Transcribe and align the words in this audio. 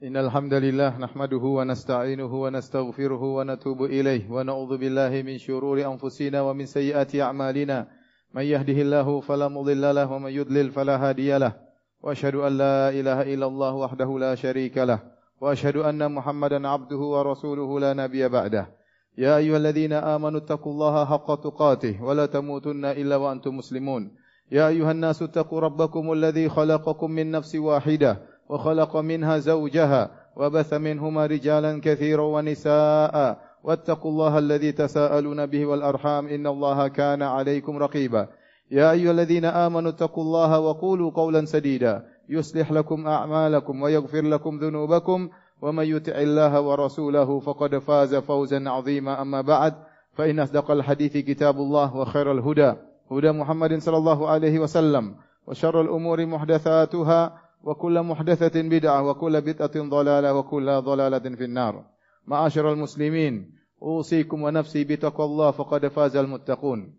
إن 0.00 0.16
الحمد 0.16 0.54
لله 0.54 0.98
نحمده 0.98 1.44
ونستعينه 1.44 2.42
ونستغفره 2.42 3.22
ونتوب 3.22 3.84
إليه 3.84 4.30
ونعوذ 4.30 4.78
بالله 4.78 5.22
من 5.22 5.38
شرور 5.38 5.76
أنفسنا 5.92 6.40
ومن 6.40 6.66
سيئات 6.66 7.16
أعمالنا. 7.16 7.86
من 8.34 8.42
يهده 8.42 8.78
الله 8.82 9.20
فلا 9.20 9.48
مضل 9.48 9.94
له 9.94 10.12
ومن 10.12 10.30
يضلل 10.30 10.70
فلا 10.70 10.96
هادي 10.96 11.38
له. 11.38 11.52
وأشهد 12.02 12.34
أن 12.34 12.52
لا 12.58 12.88
إله 12.88 13.34
إلا 13.34 13.46
الله 13.46 13.74
وحده 13.74 14.18
لا 14.18 14.34
شريك 14.34 14.78
له. 14.78 14.98
وأشهد 15.40 15.76
أن 15.76 16.12
محمدا 16.12 16.68
عبده 16.68 16.96
ورسوله 16.96 17.80
لا 17.80 17.92
نبي 17.92 18.28
بعده. 18.28 18.66
يا 19.18 19.36
أيها 19.36 19.56
الذين 19.56 19.92
آمنوا 19.92 20.40
اتقوا 20.40 20.72
الله 20.72 21.04
حق 21.04 21.40
تقاته 21.40 22.02
ولا 22.02 22.26
تموتن 22.26 22.84
إلا 22.84 23.16
وأنتم 23.16 23.56
مسلمون. 23.56 24.16
يا 24.52 24.68
أيها 24.68 24.90
الناس 24.90 25.22
اتقوا 25.22 25.60
ربكم 25.60 26.12
الذي 26.12 26.48
خلقكم 26.48 27.10
من 27.10 27.30
نفس 27.30 27.54
واحدة 27.54 28.29
وخلق 28.50 28.96
منها 28.96 29.38
زوجها 29.38 30.10
وبث 30.36 30.74
منهما 30.74 31.26
رجالا 31.26 31.80
كثيرا 31.84 32.22
ونساء. 32.22 33.38
واتقوا 33.64 34.10
الله 34.10 34.38
الذي 34.38 34.72
تساءلون 34.72 35.46
به 35.46 35.66
والأرحام 35.66 36.26
إن 36.26 36.46
الله 36.46 36.88
كان 36.88 37.22
عليكم 37.22 37.76
رقيبا. 37.76 38.26
يا 38.70 38.90
أيها 38.90 39.10
الذين 39.10 39.44
آمنوا 39.44 39.90
اتقوا 39.90 40.24
الله 40.24 40.60
وقولوا 40.60 41.10
قولا 41.10 41.44
سديدا. 41.44 42.02
يصلح 42.28 42.72
لكم 42.72 43.06
أعمالكم 43.06 43.82
ويغفر 43.82 44.22
لكم 44.22 44.58
ذنوبكم. 44.58 45.28
ومن 45.62 45.84
يطع 45.84 46.12
الله 46.12 46.60
ورسوله 46.60 47.40
فقد 47.40 47.78
فاز 47.78 48.14
فوزا 48.14 48.70
عظيما. 48.70 49.22
أما 49.22 49.40
بعد 49.40 49.74
فإن 50.12 50.40
أصدق 50.40 50.70
الحديث 50.70 51.16
كتاب 51.16 51.56
الله 51.56 51.96
وخير 51.96 52.32
الهدى 52.32 52.72
هدى 53.12 53.30
محمد 53.32 53.78
صلى 53.78 53.96
الله 53.96 54.28
عليه 54.28 54.58
وسلم 54.58 55.14
وشر 55.46 55.80
الأمور 55.80 56.26
محدثاتها 56.26 57.39
wa 57.60 57.74
kullu 57.76 58.00
muhdatsatin 58.04 58.68
bid'ah 58.68 59.04
wa 59.04 59.14
kullu 59.16 59.40
bid'atin 59.40 59.88
dhalalah 59.88 60.32
wa 60.32 60.44
kullu 60.44 60.80
dhalalatin 60.80 61.36
finnar. 61.36 61.84
Ma'asyiral 62.24 62.76
muslimin, 62.76 63.52
usikum 63.80 64.44
wa 64.44 64.50
nafsi 64.52 64.84
bi 64.84 65.00
taqwallah 65.00 65.56
faqad 65.56 65.88
fazal 65.92 66.28
muttaqun. 66.28 66.92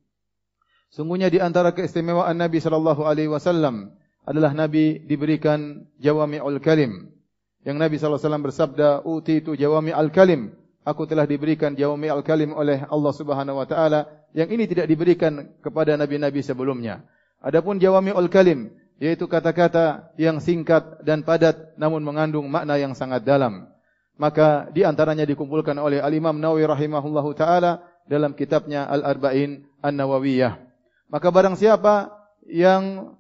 Sungguhnya 0.92 1.32
di 1.32 1.40
antara 1.40 1.72
keistimewaan 1.72 2.36
Nabi 2.36 2.60
sallallahu 2.60 3.08
alaihi 3.08 3.32
wasallam 3.32 3.96
adalah 4.28 4.52
Nabi 4.52 5.00
diberikan 5.08 5.88
jawami'ul 6.04 6.60
kalim. 6.60 7.16
Yang 7.64 7.78
Nabi 7.78 7.96
sallallahu 7.96 8.20
alaihi 8.20 8.28
wasallam 8.28 8.46
bersabda, 8.46 8.88
"Uti 9.08 9.36
tu 9.46 9.56
jawami'ul 9.56 10.12
kalim." 10.12 10.52
Aku 10.82 11.06
telah 11.06 11.30
diberikan 11.30 11.78
jawami'ul 11.78 12.26
kalim 12.26 12.58
oleh 12.58 12.90
Allah 12.90 13.14
Subhanahu 13.14 13.62
wa 13.62 13.70
taala 13.70 14.10
yang 14.34 14.50
ini 14.50 14.66
tidak 14.66 14.90
diberikan 14.90 15.54
kepada 15.62 15.94
nabi-nabi 15.94 16.42
sebelumnya. 16.42 17.06
Adapun 17.38 17.78
jawami'ul 17.78 18.34
kalim, 18.34 18.74
yaitu 19.02 19.26
kata-kata 19.26 20.14
yang 20.14 20.38
singkat 20.38 21.02
dan 21.02 21.26
padat 21.26 21.74
namun 21.74 22.06
mengandung 22.06 22.46
makna 22.46 22.78
yang 22.78 22.94
sangat 22.94 23.26
dalam. 23.26 23.66
Maka 24.14 24.70
di 24.70 24.86
antaranya 24.86 25.26
dikumpulkan 25.26 25.74
oleh 25.82 25.98
Al-Imam 25.98 26.38
Nawawi 26.38 26.70
rahimahullahu 26.70 27.34
taala 27.34 27.82
dalam 28.06 28.38
kitabnya 28.38 28.86
Al-Arba'in 28.86 29.66
An-Nawawiyah. 29.82 30.62
Maka 31.10 31.28
barang 31.34 31.58
siapa 31.58 32.14
yang 32.46 33.18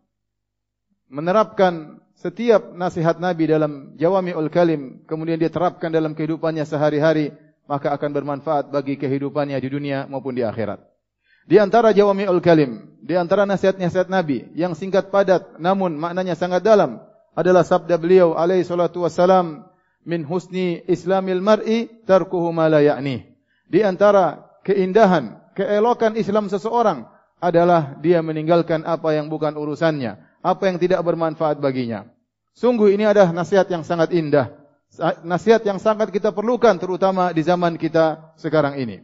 menerapkan 1.09 1.97
setiap 2.13 2.77
nasihat 2.77 3.17
Nabi 3.17 3.49
dalam 3.49 3.97
Jawami'ul 3.97 4.53
Kalim 4.53 5.01
kemudian 5.09 5.41
dia 5.41 5.49
terapkan 5.49 5.89
dalam 5.89 6.13
kehidupannya 6.13 6.61
sehari-hari 6.61 7.33
maka 7.65 7.89
akan 7.89 8.11
bermanfaat 8.13 8.69
bagi 8.69 9.01
kehidupannya 9.01 9.57
di 9.57 9.69
dunia 9.73 10.05
maupun 10.05 10.37
di 10.37 10.45
akhirat. 10.45 10.90
Di 11.45 11.57
antara 11.57 11.91
jawami'ul 11.91 12.41
kalim, 12.43 12.91
di 13.01 13.17
antara 13.17 13.49
nasihat-nasihat 13.49 14.07
Nabi 14.07 14.45
yang 14.53 14.77
singkat 14.77 15.09
padat 15.09 15.57
namun 15.57 15.97
maknanya 15.97 16.37
sangat 16.37 16.61
dalam 16.61 17.01
adalah 17.33 17.65
sabda 17.65 17.97
beliau 17.97 18.37
alaihi 18.37 18.61
salatu 18.61 19.03
wassalam 19.03 19.65
min 20.05 20.21
husni 20.25 20.85
islamil 20.85 21.41
mar'i 21.41 21.89
tarkuhu 22.05 22.53
ma 22.53 22.69
la 22.69 22.81
ya'ni. 22.81 23.25
Di 23.71 23.81
antara 23.81 24.51
keindahan, 24.67 25.55
keelokan 25.55 26.19
Islam 26.19 26.51
seseorang 26.51 27.07
adalah 27.41 27.97
dia 27.97 28.21
meninggalkan 28.21 28.85
apa 28.85 29.17
yang 29.17 29.31
bukan 29.31 29.57
urusannya, 29.57 30.19
apa 30.43 30.63
yang 30.69 30.77
tidak 30.77 31.01
bermanfaat 31.01 31.57
baginya. 31.57 32.05
Sungguh 32.53 32.93
ini 32.93 33.07
adalah 33.07 33.31
nasihat 33.31 33.65
yang 33.71 33.81
sangat 33.81 34.11
indah, 34.11 34.51
nasihat 35.23 35.63
yang 35.63 35.79
sangat 35.79 36.11
kita 36.11 36.35
perlukan 36.35 36.75
terutama 36.75 37.31
di 37.31 37.41
zaman 37.41 37.79
kita 37.79 38.35
sekarang 38.37 38.77
ini. 38.77 39.01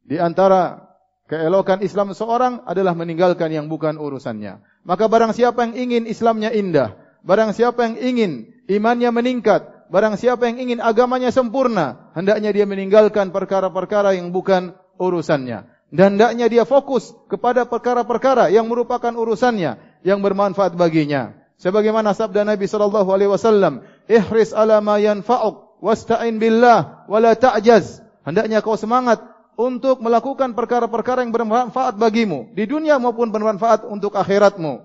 Di 0.00 0.16
antara 0.16 0.89
Keelokan 1.30 1.78
Islam 1.86 2.10
seorang 2.10 2.66
adalah 2.66 2.90
meninggalkan 2.98 3.54
yang 3.54 3.70
bukan 3.70 3.94
urusannya. 4.02 4.66
Maka 4.82 5.06
barang 5.06 5.30
siapa 5.30 5.62
yang 5.62 5.78
ingin 5.78 6.02
Islamnya 6.10 6.50
indah, 6.50 6.98
barang 7.22 7.54
siapa 7.54 7.86
yang 7.86 8.02
ingin 8.02 8.50
imannya 8.66 9.14
meningkat, 9.14 9.86
barang 9.94 10.18
siapa 10.18 10.50
yang 10.50 10.58
ingin 10.58 10.78
agamanya 10.82 11.30
sempurna, 11.30 12.10
hendaknya 12.18 12.50
dia 12.50 12.66
meninggalkan 12.66 13.30
perkara-perkara 13.30 14.18
yang 14.18 14.34
bukan 14.34 14.74
urusannya. 14.98 15.70
Dan 15.94 16.18
hendaknya 16.18 16.50
dia 16.50 16.66
fokus 16.66 17.14
kepada 17.30 17.62
perkara-perkara 17.62 18.50
yang 18.50 18.66
merupakan 18.66 19.14
urusannya, 19.14 20.02
yang 20.02 20.18
bermanfaat 20.26 20.74
baginya. 20.74 21.38
Sebagaimana 21.62 22.10
sabda 22.10 22.42
Nabi 22.42 22.66
sallallahu 22.66 23.06
alaihi 23.06 23.30
wasallam, 23.30 23.86
"Ihris 24.10 24.50
ala 24.50 24.82
ma 24.82 24.98
yanfa'uk 24.98 25.78
wasta'in 25.78 26.42
billah 26.42 27.06
wa 27.06 27.18
la 27.22 27.38
ta'jaz." 27.38 28.02
Hendaknya 28.26 28.66
kau 28.66 28.74
semangat 28.74 29.22
untuk 29.60 30.00
melakukan 30.00 30.56
perkara-perkara 30.56 31.20
yang 31.20 31.36
bermanfaat 31.36 32.00
bagimu 32.00 32.48
di 32.56 32.64
dunia 32.64 32.96
maupun 32.96 33.28
bermanfaat 33.28 33.84
untuk 33.84 34.16
akhiratmu 34.16 34.80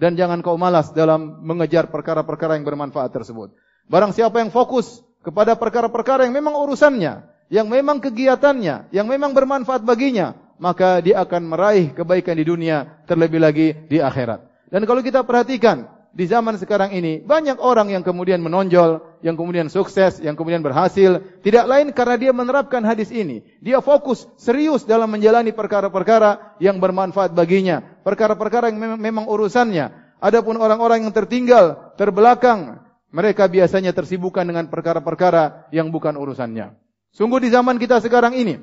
dan 0.00 0.16
jangan 0.16 0.40
kau 0.40 0.56
malas 0.56 0.88
dalam 0.96 1.44
mengejar 1.44 1.92
perkara-perkara 1.92 2.56
yang 2.56 2.64
bermanfaat 2.64 3.12
tersebut. 3.12 3.52
Barang 3.88 4.16
siapa 4.16 4.40
yang 4.40 4.48
fokus 4.48 5.04
kepada 5.20 5.56
perkara-perkara 5.56 6.24
yang 6.28 6.36
memang 6.36 6.56
urusannya, 6.56 7.28
yang 7.52 7.68
memang 7.68 8.00
kegiatannya, 8.00 8.92
yang 8.92 9.08
memang 9.08 9.32
bermanfaat 9.36 9.84
baginya, 9.84 10.36
maka 10.56 11.00
dia 11.04 11.20
akan 11.24 11.52
meraih 11.52 11.92
kebaikan 11.92 12.36
di 12.36 12.44
dunia 12.44 13.04
terlebih 13.04 13.40
lagi 13.40 13.68
di 13.88 14.00
akhirat. 14.00 14.44
Dan 14.72 14.84
kalau 14.84 15.00
kita 15.00 15.24
perhatikan 15.24 15.88
di 16.16 16.24
zaman 16.24 16.56
sekarang 16.56 16.92
ini 16.96 17.20
banyak 17.20 17.60
orang 17.60 17.92
yang 17.92 18.02
kemudian 18.04 18.40
menonjol, 18.40 19.00
yang 19.24 19.36
kemudian 19.36 19.68
sukses, 19.72 20.20
yang 20.20 20.36
kemudian 20.36 20.60
berhasil, 20.60 21.24
tidak 21.40 21.64
lain 21.64 21.92
karena 21.92 22.16
dia 22.16 22.32
menerapkan 22.32 22.80
hadis 22.84 23.08
ini. 23.12 23.44
Dia 23.60 23.80
fokus 23.84 24.28
serius 24.36 24.84
dalam 24.84 25.08
menjalani 25.08 25.52
perkara-perkara 25.52 26.58
yang 26.60 26.76
bermanfaat 26.80 27.32
baginya, 27.32 27.84
perkara-perkara 28.04 28.72
yang 28.72 28.98
memang, 28.98 29.24
urusannya. 29.28 29.92
Adapun 30.20 30.56
orang-orang 30.56 31.04
yang 31.04 31.12
tertinggal, 31.12 31.94
terbelakang, 32.00 32.80
mereka 33.12 33.48
biasanya 33.48 33.92
tersibukkan 33.92 34.44
dengan 34.44 34.68
perkara-perkara 34.68 35.68
yang 35.72 35.92
bukan 35.92 36.16
urusannya. 36.16 36.76
Sungguh 37.16 37.40
di 37.40 37.48
zaman 37.48 37.80
kita 37.80 38.00
sekarang 38.04 38.36
ini 38.36 38.60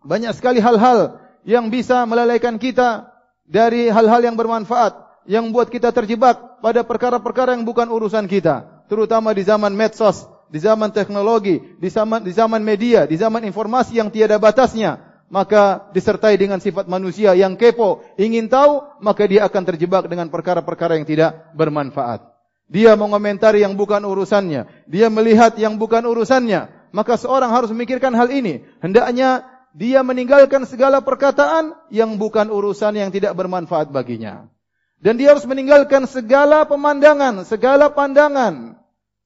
banyak 0.00 0.32
sekali 0.32 0.64
hal-hal 0.64 1.20
yang 1.44 1.68
bisa 1.68 2.08
melalaikan 2.08 2.56
kita 2.56 3.12
dari 3.44 3.92
hal-hal 3.92 4.24
yang 4.24 4.36
bermanfaat 4.38 5.12
yang 5.28 5.54
buat 5.54 5.70
kita 5.70 5.94
terjebak 5.94 6.58
pada 6.62 6.82
perkara-perkara 6.82 7.54
yang 7.54 7.62
bukan 7.62 7.86
urusan 7.90 8.26
kita, 8.26 8.71
terutama 8.92 9.32
di 9.32 9.40
zaman 9.40 9.72
medsos, 9.72 10.28
di 10.52 10.60
zaman 10.60 10.92
teknologi, 10.92 11.64
di 11.80 11.88
zaman 11.88 12.20
di 12.20 12.36
zaman 12.36 12.60
media, 12.60 13.08
di 13.08 13.16
zaman 13.16 13.40
informasi 13.48 13.96
yang 13.96 14.12
tiada 14.12 14.36
batasnya, 14.36 15.00
maka 15.32 15.88
disertai 15.96 16.36
dengan 16.36 16.60
sifat 16.60 16.84
manusia 16.92 17.32
yang 17.32 17.56
kepo, 17.56 18.04
ingin 18.20 18.52
tahu, 18.52 18.84
maka 19.00 19.24
dia 19.24 19.48
akan 19.48 19.62
terjebak 19.64 20.04
dengan 20.12 20.28
perkara-perkara 20.28 21.00
yang 21.00 21.08
tidak 21.08 21.56
bermanfaat. 21.56 22.28
Dia 22.68 22.92
mengomentari 23.00 23.64
yang 23.64 23.80
bukan 23.80 24.04
urusannya, 24.04 24.68
dia 24.84 25.08
melihat 25.08 25.56
yang 25.56 25.80
bukan 25.80 26.04
urusannya, 26.04 26.92
maka 26.92 27.16
seorang 27.16 27.48
harus 27.48 27.72
memikirkan 27.72 28.12
hal 28.12 28.28
ini. 28.28 28.60
Hendaknya 28.84 29.48
dia 29.72 30.04
meninggalkan 30.04 30.68
segala 30.68 31.00
perkataan 31.00 31.72
yang 31.88 32.20
bukan 32.20 32.52
urusan 32.52 32.92
yang 32.92 33.08
tidak 33.08 33.32
bermanfaat 33.32 33.88
baginya. 33.88 34.52
Dan 35.00 35.16
dia 35.16 35.32
harus 35.32 35.48
meninggalkan 35.48 36.04
segala 36.04 36.68
pemandangan, 36.68 37.42
segala 37.48 37.88
pandangan, 37.90 38.81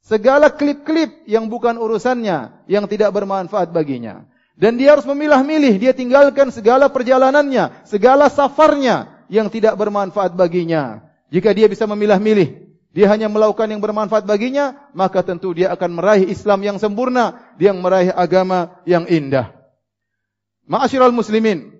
segala 0.06 0.54
klip-klip 0.54 1.26
yang 1.26 1.50
bukan 1.50 1.74
urusannya, 1.74 2.64
yang 2.70 2.86
tidak 2.86 3.10
bermanfaat 3.10 3.74
baginya. 3.74 4.22
Dan 4.56 4.80
dia 4.80 4.96
harus 4.96 5.04
memilah-milih, 5.04 5.76
dia 5.76 5.92
tinggalkan 5.92 6.48
segala 6.48 6.88
perjalanannya, 6.88 7.84
segala 7.84 8.32
safarnya 8.32 9.26
yang 9.28 9.52
tidak 9.52 9.76
bermanfaat 9.76 10.32
baginya. 10.32 11.04
Jika 11.28 11.52
dia 11.52 11.68
bisa 11.68 11.84
memilah-milih, 11.84 12.64
dia 12.94 13.06
hanya 13.12 13.28
melakukan 13.28 13.68
yang 13.68 13.82
bermanfaat 13.84 14.24
baginya, 14.24 14.88
maka 14.96 15.20
tentu 15.20 15.52
dia 15.52 15.74
akan 15.74 16.00
meraih 16.00 16.24
Islam 16.24 16.64
yang 16.64 16.78
sempurna, 16.80 17.52
dia 17.60 17.76
meraih 17.76 18.14
agama 18.14 18.80
yang 18.88 19.04
indah. 19.04 19.52
Ma'asyiral 20.64 21.12
muslimin, 21.12 21.76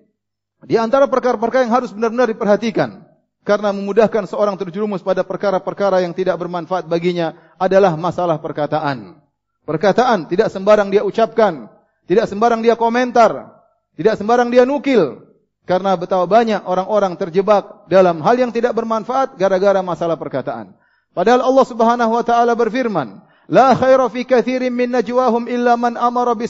di 0.67 0.77
antara 0.77 1.09
perkara-perkara 1.09 1.65
yang 1.65 1.73
harus 1.73 1.89
benar-benar 1.89 2.29
diperhatikan, 2.29 3.07
karena 3.47 3.71
memudahkan 3.71 4.27
seorang 4.27 4.59
terjerumus 4.59 4.99
pada 4.99 5.23
perkara-perkara 5.23 6.03
yang 6.03 6.11
tidak 6.11 6.35
bermanfaat 6.35 6.83
baginya 6.91 7.33
adalah 7.57 7.93
masalah 7.97 8.37
perkataan. 8.41 9.19
Perkataan 9.67 10.31
tidak 10.31 10.47
sembarang 10.53 10.87
dia 10.87 11.03
ucapkan, 11.03 11.67
tidak 12.07 12.31
sembarang 12.31 12.63
dia 12.63 12.79
komentar, 12.79 13.59
tidak 13.99 14.15
sembarang 14.15 14.47
dia 14.47 14.63
nukil. 14.63 15.27
Karena 15.67 15.99
betapa 15.99 16.23
banyak 16.23 16.63
orang-orang 16.63 17.19
terjebak 17.19 17.91
dalam 17.91 18.23
hal 18.23 18.39
yang 18.39 18.55
tidak 18.55 18.71
bermanfaat 18.71 19.35
gara-gara 19.35 19.83
masalah 19.83 20.15
perkataan. 20.15 20.71
Padahal 21.11 21.43
Allah 21.43 21.65
Subhanahu 21.67 22.11
wa 22.15 22.23
taala 22.23 22.55
berfirman, 22.55 23.19
La 23.51 23.75
khaira 23.75 24.07
fi 24.07 24.27
kathirin 24.27 24.71
min 24.71 24.91
najwahum 24.91 25.47
illa 25.47 25.79
man 25.79 25.95
amara 25.95 26.35
bi 26.35 26.47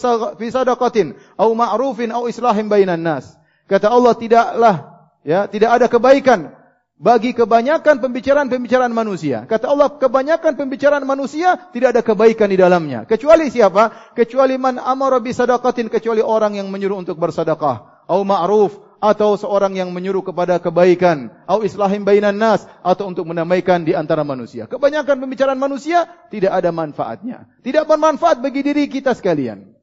sadaqatin 0.49 1.17
aw 1.37 1.49
ma'rufin 1.53 2.09
aw 2.13 2.25
islahin 2.29 2.69
bainan 2.69 3.01
nas. 3.01 3.37
Kata 3.65 3.89
Allah 3.89 4.13
tidaklah 4.17 4.75
ya, 5.21 5.45
tidak 5.45 5.81
ada 5.81 5.85
kebaikan 5.89 6.56
bagi 6.97 7.37
kebanyakan 7.37 8.01
pembicaraan-pembicaraan 8.01 8.89
manusia. 8.89 9.45
Kata 9.45 9.69
Allah, 9.69 9.93
kebanyakan 10.01 10.57
pembicaraan 10.57 11.05
manusia 11.05 11.69
tidak 11.69 11.93
ada 11.93 12.01
kebaikan 12.01 12.49
di 12.49 12.57
dalamnya. 12.57 13.05
Kecuali 13.05 13.53
siapa? 13.53 14.13
Kecuali 14.17 14.57
man 14.57 14.81
amara 14.81 15.21
bi 15.21 15.29
sadaqatin, 15.29 15.93
kecuali 15.93 16.25
orang 16.25 16.57
yang 16.57 16.73
menyuruh 16.73 16.97
untuk 16.97 17.21
bersedekah, 17.21 18.09
au 18.09 18.25
ma'ruf 18.25 18.81
atau 18.97 19.37
seorang 19.37 19.77
yang 19.77 19.93
menyuruh 19.93 20.25
kepada 20.25 20.57
kebaikan, 20.57 21.29
au 21.45 21.61
islahim 21.61 22.01
bainan 22.01 22.33
nas 22.33 22.65
atau 22.81 23.13
untuk 23.13 23.29
menamaikan 23.29 23.85
di 23.85 23.93
antara 23.93 24.25
manusia. 24.25 24.65
Kebanyakan 24.65 25.21
pembicaraan 25.21 25.61
manusia 25.61 26.09
tidak 26.33 26.57
ada 26.57 26.73
manfaatnya. 26.73 27.45
Tidak 27.61 27.85
bermanfaat 27.85 28.41
bagi 28.41 28.65
diri 28.65 28.89
kita 28.89 29.13
sekalian. 29.13 29.77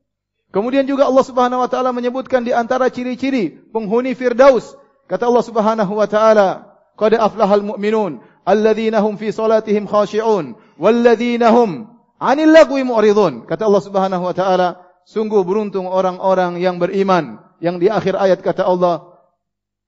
Kemudian 0.51 0.87
juga 0.87 1.07
Allah 1.07 1.23
Subhanahu 1.27 1.63
wa 1.63 1.71
taala 1.71 1.95
menyebutkan 1.95 2.43
di 2.43 2.51
antara 2.51 2.91
ciri-ciri 2.91 3.55
penghuni 3.71 4.19
firdaus. 4.19 4.75
Kata 5.07 5.31
Allah 5.31 5.45
Subhanahu 5.47 5.93
wa 5.95 6.07
taala, 6.11 6.74
"Qad 6.95 7.19
aflahal 7.19 7.63
mu'minun 7.63 8.23
alladzina 8.47 9.03
hum 9.03 9.19
fi 9.19 9.35
salatihim 9.35 9.91
khashi'un 9.91 10.55
walladzina 10.79 11.51
hum 11.51 11.91
'anil 12.19 12.51
lagwi 12.51 12.87
mu'ridun." 12.87 13.47
Kata 13.47 13.67
Allah 13.67 13.83
Subhanahu 13.83 14.25
wa 14.25 14.35
taala, 14.35 14.69
sungguh 15.05 15.43
beruntung 15.45 15.91
orang-orang 15.91 16.63
yang 16.63 16.79
beriman 16.81 17.43
yang 17.61 17.79
di 17.79 17.89
akhir 17.89 18.19
ayat 18.19 18.41
kata 18.41 18.65
Allah 18.67 19.15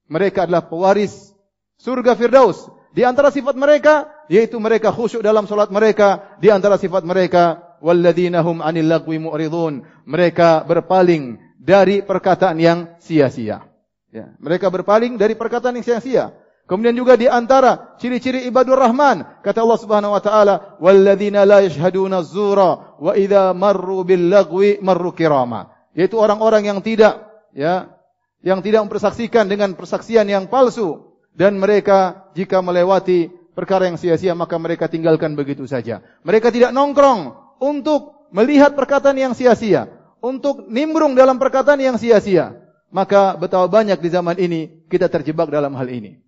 mereka 0.07 0.47
adalah 0.47 0.65
pewaris 0.65 1.35
surga 1.77 2.15
Firdaus. 2.15 2.71
Di 2.95 3.05
antara 3.05 3.29
sifat 3.29 3.53
mereka 3.53 4.09
yaitu 4.31 4.57
mereka 4.57 4.89
khusyuk 4.89 5.21
dalam 5.21 5.45
salat 5.45 5.69
mereka, 5.69 6.35
di 6.41 6.49
antara 6.49 6.81
sifat 6.81 7.05
mereka 7.05 7.77
walladzina 7.83 8.41
hum 8.41 8.63
'anil 8.63 8.87
lagwi 8.89 9.21
mu'ridun. 9.21 9.85
Mereka 10.07 10.65
berpaling 10.65 11.37
dari 11.61 12.01
perkataan 12.01 12.57
yang 12.57 12.79
sia-sia. 13.03 13.67
Ya, 14.07 14.33
mereka 14.39 14.71
berpaling 14.71 15.19
dari 15.19 15.35
perkataan 15.35 15.77
yang 15.77 15.85
sia-sia. 15.85 16.33
Kemudian 16.67 16.99
juga 16.99 17.15
di 17.15 17.31
antara 17.31 17.95
ciri-ciri 17.95 18.43
ibadur 18.43 18.75
rahman 18.75 19.23
kata 19.39 19.63
Allah 19.63 19.79
Subhanahu 19.79 20.11
wa 20.11 20.19
taala 20.19 20.55
walladzina 20.83 21.47
la 21.47 21.63
yashhaduna 21.63 22.19
az-zura 22.19 22.99
wa 22.99 23.15
idza 23.15 23.55
marru 23.55 24.03
bil 24.03 24.27
lagwi 24.27 24.83
marru 24.83 25.15
kirama. 25.15 25.71
Yaitu 25.95 26.19
orang-orang 26.19 26.67
yang 26.67 26.79
tidak 26.83 27.23
ya 27.55 27.87
yang 28.43 28.59
tidak 28.59 28.83
mempersaksikan 28.83 29.47
dengan 29.47 29.79
persaksian 29.79 30.27
yang 30.27 30.51
palsu 30.51 31.15
dan 31.31 31.55
mereka 31.55 32.27
jika 32.35 32.59
melewati 32.59 33.31
perkara 33.55 33.87
yang 33.87 33.95
sia-sia 33.95 34.35
maka 34.35 34.59
mereka 34.59 34.91
tinggalkan 34.91 35.39
begitu 35.39 35.63
saja. 35.65 36.03
Mereka 36.27 36.51
tidak 36.51 36.75
nongkrong 36.75 37.31
untuk 37.63 38.27
melihat 38.29 38.75
perkataan 38.75 39.17
yang 39.17 39.33
sia-sia, 39.33 39.87
untuk 40.19 40.67
nimbrung 40.67 41.15
dalam 41.15 41.39
perkataan 41.39 41.79
yang 41.79 41.95
sia-sia. 41.95 42.59
Maka 42.87 43.35
betapa 43.35 43.67
banyak 43.67 43.99
di 43.99 44.09
zaman 44.11 44.39
ini 44.39 44.87
kita 44.87 45.11
terjebak 45.11 45.51
dalam 45.51 45.75
hal 45.75 45.87
ini. 45.91 46.26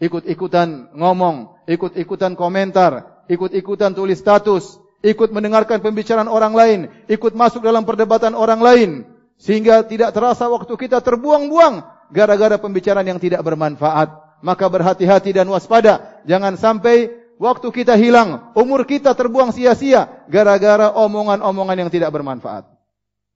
Ikut-ikutan 0.00 0.96
ngomong, 0.96 1.60
ikut-ikutan 1.68 2.32
komentar, 2.32 3.24
ikut-ikutan 3.28 3.92
tulis 3.92 4.16
status, 4.16 4.80
ikut 5.04 5.28
mendengarkan 5.28 5.84
pembicaraan 5.84 6.28
orang 6.28 6.56
lain, 6.56 6.78
ikut 7.04 7.36
masuk 7.36 7.60
dalam 7.60 7.84
perdebatan 7.84 8.32
orang 8.32 8.60
lain, 8.64 8.90
sehingga 9.36 9.84
tidak 9.84 10.16
terasa 10.16 10.48
waktu 10.48 10.72
kita 10.72 11.04
terbuang-buang 11.04 11.84
gara-gara 12.12 12.56
pembicaraan 12.56 13.04
yang 13.04 13.20
tidak 13.20 13.44
bermanfaat. 13.44 14.40
Maka 14.40 14.72
berhati-hati 14.72 15.36
dan 15.36 15.52
waspada. 15.52 16.24
Jangan 16.24 16.56
sampai 16.56 17.12
waktu 17.36 17.68
kita 17.68 17.92
hilang, 17.96 18.56
umur 18.56 18.88
kita 18.88 19.12
terbuang 19.12 19.52
sia-sia 19.52 20.24
gara-gara 20.32 20.92
omongan-omongan 20.96 21.76
yang 21.76 21.90
tidak 21.92 22.08
bermanfaat. 22.08 22.64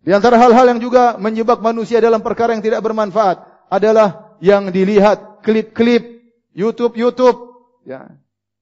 Di 0.04 0.12
antara 0.12 0.36
hal-hal 0.36 0.76
yang 0.76 0.80
juga 0.80 1.16
menjebak 1.16 1.64
manusia 1.64 2.00
dalam 2.00 2.20
perkara 2.20 2.52
yang 2.56 2.64
tidak 2.64 2.84
bermanfaat 2.84 3.68
adalah 3.72 4.36
yang 4.40 4.68
dilihat 4.68 5.40
klip-klip 5.40 6.13
YouTube-YouTube 6.54 7.66
ya, 7.84 8.14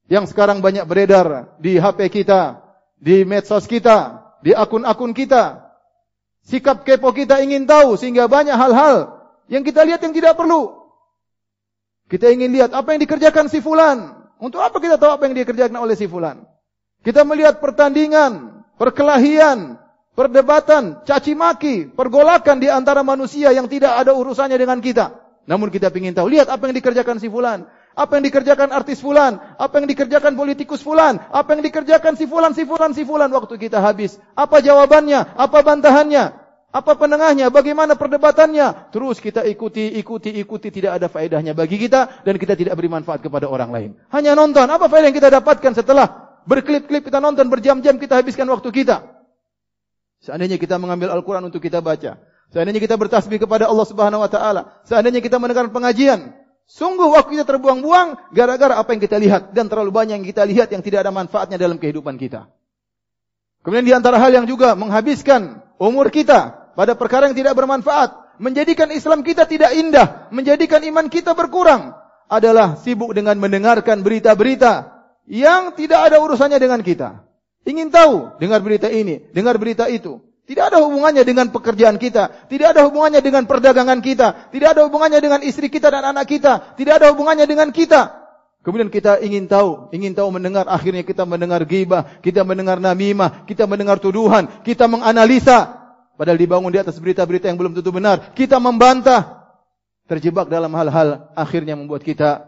yang 0.09 0.25
sekarang 0.27 0.65
banyak 0.65 0.89
beredar 0.89 1.56
di 1.61 1.77
HP 1.77 2.09
kita, 2.09 2.65
di 2.99 3.23
medsos 3.29 3.69
kita, 3.69 4.25
di 4.43 4.56
akun-akun 4.56 5.12
kita, 5.12 5.62
Sikap 6.43 6.83
kepo 6.83 7.15
kita 7.15 7.39
ingin 7.39 7.71
tahu 7.71 7.94
sehingga 7.94 8.27
banyak 8.27 8.55
hal-hal 8.59 9.23
yang 9.47 9.62
kita 9.62 9.87
lihat 9.87 10.03
yang 10.03 10.11
tidak 10.11 10.35
perlu. 10.35 10.75
Kita 12.11 12.29
ingin 12.35 12.50
lihat 12.50 12.75
apa 12.75 12.93
yang 12.93 13.00
dikerjakan 13.06 13.47
si 13.47 13.62
fulan. 13.62 14.27
Untuk 14.43 14.59
apa 14.59 14.75
kita 14.83 14.99
tahu 14.99 15.15
apa 15.15 15.23
yang 15.31 15.39
dikerjakan 15.39 15.79
oleh 15.79 15.94
si 15.94 16.11
fulan? 16.11 16.43
Kita 17.06 17.23
melihat 17.23 17.62
pertandingan, 17.62 18.67
perkelahian, 18.75 19.79
perdebatan, 20.19 21.06
caci 21.06 21.39
maki, 21.39 21.94
pergolakan 21.94 22.59
di 22.59 22.67
antara 22.67 23.06
manusia 23.06 23.55
yang 23.55 23.71
tidak 23.71 23.94
ada 24.03 24.11
urusannya 24.11 24.59
dengan 24.59 24.83
kita. 24.83 25.15
Namun 25.47 25.71
kita 25.71 25.94
ingin 25.94 26.15
tahu, 26.15 26.27
lihat 26.27 26.50
apa 26.50 26.62
yang 26.67 26.75
dikerjakan 26.75 27.23
si 27.23 27.31
fulan. 27.31 27.71
Apa 27.93 28.17
yang 28.17 28.25
dikerjakan 28.25 28.73
artis 28.73 29.05
fulan? 29.05 29.37
Apa 29.61 29.81
yang 29.81 29.87
dikerjakan 29.89 30.33
politikus 30.33 30.81
fulan? 30.81 31.21
Apa 31.29 31.53
yang 31.56 31.62
dikerjakan 31.69 32.17
si 32.17 32.25
fulan, 32.25 32.56
si 32.56 32.65
fulan, 32.65 32.97
si 32.97 33.05
fulan 33.05 33.29
waktu 33.29 33.61
kita 33.61 33.85
habis? 33.85 34.17
Apa 34.33 34.65
jawabannya? 34.65 35.37
Apa 35.37 35.61
bantahannya? 35.61 36.33
Apa 36.73 36.97
penengahnya? 36.97 37.53
Bagaimana 37.53 37.93
perdebatannya? 38.00 38.89
Terus 38.97 39.21
kita 39.21 39.44
ikuti, 39.44 39.93
ikuti, 40.00 40.33
ikuti. 40.41 40.73
Tidak 40.73 40.97
ada 40.97 41.12
faedahnya 41.12 41.53
bagi 41.53 41.77
kita. 41.77 42.25
Dan 42.25 42.41
kita 42.41 42.56
tidak 42.56 42.81
beri 42.81 42.89
manfaat 42.89 43.21
kepada 43.21 43.44
orang 43.44 43.69
lain. 43.69 43.91
Hanya 44.09 44.33
nonton. 44.33 44.65
Apa 44.65 44.89
faedah 44.89 45.12
yang 45.12 45.17
kita 45.21 45.29
dapatkan 45.29 45.77
setelah 45.77 46.41
berklip-klip 46.49 47.05
kita 47.05 47.21
nonton, 47.21 47.53
berjam-jam 47.53 48.00
kita 48.00 48.17
habiskan 48.17 48.49
waktu 48.49 48.73
kita? 48.73 49.05
Seandainya 50.25 50.56
kita 50.56 50.81
mengambil 50.81 51.12
Al-Quran 51.12 51.44
untuk 51.44 51.61
kita 51.61 51.85
baca. 51.85 52.17
Seandainya 52.56 52.81
kita 52.81 52.97
bertasbih 52.97 53.37
kepada 53.37 53.69
Allah 53.69 53.85
Subhanahu 53.85 54.25
Wa 54.25 54.31
Taala. 54.33 54.62
Seandainya 54.89 55.21
kita 55.21 55.37
mendengar 55.37 55.69
pengajian. 55.69 56.42
Sungguh 56.67 57.12
waktu 57.12 57.37
kita 57.37 57.44
terbuang-buang 57.44 58.32
gara-gara 58.32 58.79
apa 58.79 58.97
yang 58.97 59.03
kita 59.03 59.17
lihat 59.20 59.43
dan 59.53 59.69
terlalu 59.69 59.93
banyak 59.93 60.23
yang 60.23 60.26
kita 60.26 60.43
lihat 60.47 60.69
yang 60.73 60.81
tidak 60.81 61.05
ada 61.05 61.12
manfaatnya 61.12 61.61
dalam 61.61 61.76
kehidupan 61.76 62.17
kita. 62.17 62.49
Kemudian 63.62 63.87
di 63.87 63.94
antara 63.94 64.19
hal 64.19 64.35
yang 64.35 64.47
juga 64.49 64.75
menghabiskan 64.75 65.62
umur 65.79 66.11
kita 66.11 66.73
pada 66.75 66.99
perkara 66.99 67.31
yang 67.31 67.37
tidak 67.37 67.55
bermanfaat, 67.55 68.41
menjadikan 68.43 68.91
Islam 68.91 69.23
kita 69.23 69.47
tidak 69.47 69.70
indah, 69.76 70.32
menjadikan 70.35 70.82
iman 70.82 71.06
kita 71.06 71.37
berkurang 71.37 71.94
adalah 72.26 72.81
sibuk 72.81 73.12
dengan 73.12 73.37
mendengarkan 73.37 74.00
berita-berita 74.00 75.05
yang 75.29 75.77
tidak 75.77 76.10
ada 76.10 76.19
urusannya 76.19 76.58
dengan 76.58 76.81
kita. 76.82 77.22
Ingin 77.63 77.94
tahu, 77.94 78.34
dengar 78.43 78.58
berita 78.58 78.91
ini, 78.91 79.31
dengar 79.31 79.55
berita 79.60 79.86
itu. 79.86 80.19
Tidak 80.53 80.69
ada 80.69 80.85
hubungannya 80.85 81.25
dengan 81.25 81.49
pekerjaan 81.49 81.97
kita. 81.97 82.44
Tidak 82.44 82.77
ada 82.77 82.85
hubungannya 82.85 83.25
dengan 83.25 83.49
perdagangan 83.49 84.05
kita. 84.05 84.53
Tidak 84.53 84.69
ada 84.77 84.85
hubungannya 84.85 85.17
dengan 85.17 85.41
istri 85.41 85.73
kita 85.73 85.89
dan 85.89 86.05
anak 86.13 86.29
kita. 86.29 86.77
Tidak 86.77 86.93
ada 86.93 87.09
hubungannya 87.09 87.49
dengan 87.49 87.73
kita. 87.73 88.21
Kemudian 88.61 88.93
kita 88.93 89.17
ingin 89.25 89.49
tahu, 89.49 89.89
ingin 89.97 90.13
tahu 90.13 90.29
mendengar. 90.29 90.69
Akhirnya 90.69 91.09
kita 91.09 91.25
mendengar 91.25 91.65
gibah, 91.65 92.05
kita 92.21 92.44
mendengar 92.44 92.85
namimah, 92.85 93.49
kita 93.49 93.65
mendengar 93.65 93.97
tuduhan, 93.97 94.44
kita 94.61 94.93
menganalisa. 94.93 95.89
Padahal 96.21 96.37
dibangun 96.37 96.69
di 96.69 96.85
atas 96.85 97.01
berita-berita 97.01 97.49
yang 97.49 97.56
belum 97.56 97.73
tentu 97.73 97.89
benar. 97.89 98.37
Kita 98.37 98.61
membantah. 98.61 99.41
Terjebak 100.05 100.53
dalam 100.53 100.69
hal-hal 100.77 101.32
akhirnya 101.32 101.81
membuat 101.81 102.05
kita 102.05 102.44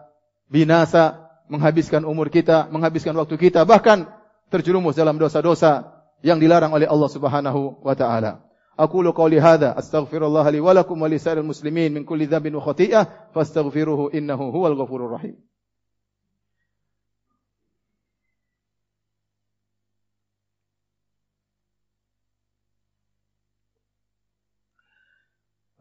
binasa, 0.53 1.25
menghabiskan 1.49 2.05
umur 2.05 2.29
kita, 2.29 2.69
menghabiskan 2.69 3.17
waktu 3.17 3.41
kita. 3.41 3.65
Bahkan 3.65 4.05
terjerumus 4.53 4.93
dalam 4.93 5.17
dosa-dosa 5.17 5.94
yang 6.25 6.41
dilarang 6.41 6.73
oleh 6.73 6.89
Allah 6.89 7.11
Subhanahu 7.13 7.85
wa 7.85 7.93
taala. 7.93 8.41
Aqulu 8.81 9.13
qawli 9.13 9.37
hadza 9.37 9.77
astaghfirullah 9.77 10.49
li 10.51 10.59
wa 10.59 10.73
lakum 10.73 10.97
wa 10.97 11.07
lisairil 11.07 11.45
muslimin 11.45 11.93
min 11.93 12.03
kulli 12.09 12.25
dhanbin 12.27 12.57
wa 12.57 12.65
khathiyah 12.65 13.31
fastaghfiruhu 13.37 14.11
innahu 14.17 14.49
huwal 14.49 14.75
ghafurur 14.75 15.21
rahim. 15.21 15.37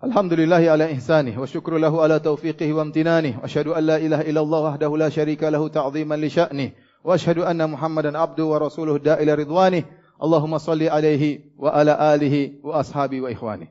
الحمد 0.03 0.33
لله 0.33 0.67
على 0.67 0.93
إحسانه 0.93 1.39
والشكر 1.39 1.79
له 1.79 2.01
على 2.03 2.19
توفيقه 2.19 2.73
وامتنانه 2.73 3.39
وأشهد 3.39 3.67
أن 3.67 3.83
لا 3.83 3.97
إله 3.97 4.21
إلا 4.21 4.41
الله 4.41 4.59
وحده 4.59 4.97
لا 4.97 5.09
شريك 5.09 5.43
له 5.43 5.67
تعظيما 5.67 6.15
لشأنه 6.15 6.71
وأشهد 7.03 7.37
أن 7.37 7.69
محمدا 7.69 8.11
عبده 8.17 8.45
ورسوله 8.45 8.95
الداء 8.95 9.23
إلى 9.23 9.33
رضوانه 9.33 9.83
Allahumma 10.21 10.61
salli 10.61 10.87
alaihi 10.87 11.53
wa 11.57 11.73
ala 11.73 11.97
alihi 12.13 12.61
wa 12.63 12.79
ashabi 12.79 13.19
wa 13.19 13.29
ikhwani. 13.29 13.67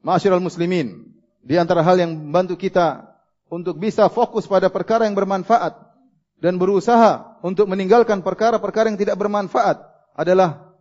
Ma'asyiral 0.00 0.40
muslimin, 0.40 1.10
di 1.44 1.56
antara 1.56 1.84
hal 1.84 2.00
yang 2.00 2.12
membantu 2.12 2.56
kita 2.56 3.10
untuk 3.50 3.76
bisa 3.76 4.08
fokus 4.08 4.46
pada 4.46 4.68
perkara 4.70 5.04
yang 5.04 5.16
bermanfaat 5.16 5.76
dan 6.40 6.56
berusaha 6.56 7.36
untuk 7.44 7.68
meninggalkan 7.68 8.24
perkara-perkara 8.24 8.88
yang 8.92 9.00
tidak 9.00 9.16
bermanfaat 9.20 9.82
adalah 10.16 10.72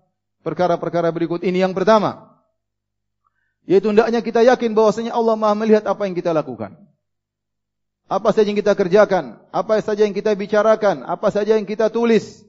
perkara-perkara 0.44 1.12
berikut 1.12 1.44
ini. 1.44 1.60
Yang 1.60 1.76
pertama, 1.84 2.40
yaitu 3.68 3.92
hendaknya 3.92 4.24
kita 4.24 4.42
yakin 4.42 4.72
bahwasanya 4.74 5.12
Allah 5.14 5.36
Maha 5.36 5.54
melihat 5.54 5.84
apa 5.86 6.08
yang 6.08 6.16
kita 6.16 6.32
lakukan. 6.32 6.80
Apa 8.10 8.34
saja 8.34 8.50
yang 8.50 8.58
kita 8.58 8.74
kerjakan, 8.74 9.38
apa 9.54 9.78
saja 9.86 10.02
yang 10.02 10.16
kita 10.18 10.34
bicarakan, 10.34 11.06
apa 11.06 11.30
saja 11.30 11.54
yang 11.54 11.68
kita 11.70 11.94
tulis, 11.94 12.42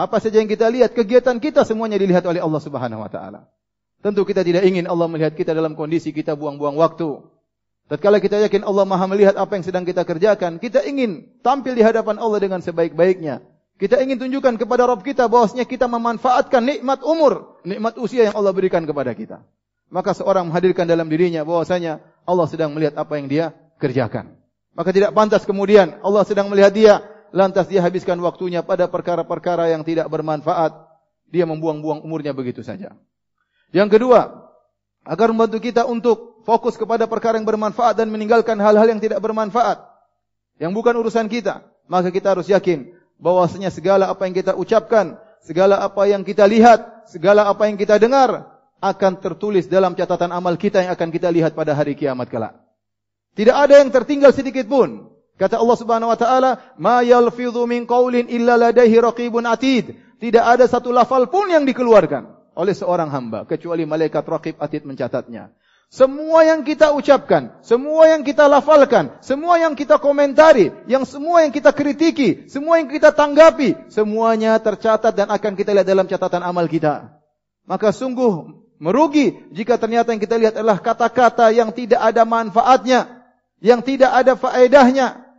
Apa 0.00 0.16
saja 0.16 0.40
yang 0.40 0.48
kita 0.48 0.64
lihat, 0.72 0.96
kegiatan 0.96 1.36
kita 1.36 1.60
semuanya 1.68 2.00
dilihat 2.00 2.24
oleh 2.24 2.40
Allah 2.40 2.56
Subhanahu 2.64 3.04
wa 3.04 3.10
taala. 3.12 3.52
Tentu 4.00 4.24
kita 4.24 4.40
tidak 4.40 4.64
ingin 4.64 4.88
Allah 4.88 5.04
melihat 5.12 5.36
kita 5.36 5.52
dalam 5.52 5.76
kondisi 5.76 6.08
kita 6.16 6.32
buang-buang 6.40 6.72
waktu. 6.80 7.20
Tatkala 7.84 8.16
kita 8.16 8.40
yakin 8.40 8.64
Allah 8.64 8.88
Maha 8.88 9.04
melihat 9.12 9.36
apa 9.36 9.60
yang 9.60 9.64
sedang 9.66 9.84
kita 9.84 10.08
kerjakan, 10.08 10.56
kita 10.56 10.88
ingin 10.88 11.28
tampil 11.44 11.76
di 11.76 11.84
hadapan 11.84 12.16
Allah 12.16 12.40
dengan 12.40 12.64
sebaik-baiknya. 12.64 13.44
Kita 13.76 14.00
ingin 14.00 14.16
tunjukkan 14.16 14.56
kepada 14.56 14.88
Rabb 14.88 15.04
kita 15.04 15.28
bahwasanya 15.28 15.68
kita 15.68 15.84
memanfaatkan 15.84 16.64
nikmat 16.64 17.04
umur, 17.04 17.60
nikmat 17.68 18.00
usia 18.00 18.32
yang 18.32 18.36
Allah 18.40 18.56
berikan 18.56 18.88
kepada 18.88 19.12
kita. 19.12 19.44
Maka 19.92 20.16
seorang 20.16 20.48
menghadirkan 20.48 20.88
dalam 20.88 21.12
dirinya 21.12 21.44
bahwasanya 21.44 22.00
Allah 22.24 22.46
sedang 22.48 22.72
melihat 22.72 22.96
apa 22.96 23.20
yang 23.20 23.28
dia 23.28 23.52
kerjakan. 23.76 24.32
Maka 24.72 24.96
tidak 24.96 25.12
pantas 25.12 25.44
kemudian 25.44 26.00
Allah 26.00 26.24
sedang 26.24 26.48
melihat 26.48 26.72
dia 26.72 27.04
lantas 27.30 27.66
dia 27.66 27.82
habiskan 27.82 28.18
waktunya 28.22 28.62
pada 28.62 28.86
perkara-perkara 28.86 29.70
yang 29.70 29.82
tidak 29.86 30.06
bermanfaat, 30.10 30.74
dia 31.30 31.46
membuang-buang 31.46 32.02
umurnya 32.02 32.34
begitu 32.34 32.62
saja. 32.62 32.94
Yang 33.70 33.98
kedua, 33.98 34.50
agar 35.06 35.30
membantu 35.30 35.62
kita 35.62 35.86
untuk 35.86 36.42
fokus 36.42 36.74
kepada 36.74 37.06
perkara 37.06 37.38
yang 37.38 37.46
bermanfaat 37.46 37.96
dan 37.96 38.10
meninggalkan 38.10 38.58
hal-hal 38.58 38.86
yang 38.90 39.00
tidak 39.00 39.22
bermanfaat, 39.22 39.80
yang 40.58 40.74
bukan 40.74 40.92
urusan 40.98 41.30
kita, 41.30 41.64
maka 41.86 42.10
kita 42.10 42.34
harus 42.34 42.50
yakin 42.50 42.92
bahwasanya 43.16 43.70
segala 43.70 44.10
apa 44.10 44.26
yang 44.26 44.34
kita 44.34 44.52
ucapkan, 44.58 45.16
segala 45.40 45.80
apa 45.80 46.04
yang 46.10 46.26
kita 46.26 46.44
lihat, 46.44 47.06
segala 47.08 47.46
apa 47.46 47.70
yang 47.70 47.78
kita 47.78 47.96
dengar 47.96 48.60
akan 48.80 49.12
tertulis 49.20 49.68
dalam 49.68 49.92
catatan 49.92 50.32
amal 50.32 50.56
kita 50.56 50.80
yang 50.84 50.92
akan 50.96 51.08
kita 51.12 51.28
lihat 51.28 51.52
pada 51.52 51.76
hari 51.76 51.94
kiamat 51.94 52.32
kelak. 52.32 52.56
Tidak 53.36 53.54
ada 53.54 53.78
yang 53.78 53.92
tertinggal 53.92 54.34
sedikit 54.34 54.66
pun 54.66 55.12
Kata 55.40 55.56
Allah 55.56 55.78
Subhanahu 55.80 56.12
wa 56.12 56.18
taala, 56.20 56.50
"Ma 56.76 57.00
yalfidhu 57.00 57.64
min 57.64 57.88
qaulin 57.88 58.28
illa 58.28 58.60
ladaihi 58.60 59.00
raqibun 59.00 59.48
atid." 59.48 59.96
Tidak 60.20 60.44
ada 60.44 60.68
satu 60.68 60.92
lafal 60.92 61.32
pun 61.32 61.48
yang 61.48 61.64
dikeluarkan 61.64 62.28
oleh 62.52 62.76
seorang 62.76 63.08
hamba 63.08 63.48
kecuali 63.48 63.88
malaikat 63.88 64.20
raqib 64.20 64.60
atid 64.60 64.84
mencatatnya. 64.84 65.48
Semua 65.88 66.44
yang 66.44 66.60
kita 66.62 66.92
ucapkan, 66.92 67.56
semua 67.64 68.06
yang 68.12 68.20
kita 68.22 68.46
lafalkan, 68.46 69.16
semua 69.24 69.58
yang 69.58 69.72
kita 69.72 69.96
komentari, 69.96 70.70
yang 70.86 71.02
semua 71.02 71.42
yang 71.42 71.50
kita 71.50 71.72
kritiki, 71.72 72.46
semua 72.46 72.78
yang 72.78 72.86
kita 72.86 73.10
tanggapi, 73.10 73.74
semuanya 73.90 74.60
tercatat 74.60 75.16
dan 75.16 75.32
akan 75.32 75.56
kita 75.56 75.72
lihat 75.72 75.88
dalam 75.88 76.06
catatan 76.06 76.44
amal 76.44 76.68
kita. 76.68 77.16
Maka 77.64 77.90
sungguh 77.96 78.60
merugi 78.78 79.40
jika 79.56 79.80
ternyata 79.80 80.12
yang 80.12 80.22
kita 80.22 80.36
lihat 80.38 80.54
adalah 80.60 80.78
kata-kata 80.78 81.48
yang 81.50 81.72
tidak 81.74 81.98
ada 81.98 82.22
manfaatnya, 82.22 83.24
yang 83.58 83.82
tidak 83.82 84.14
ada 84.14 84.38
faedahnya, 84.38 85.29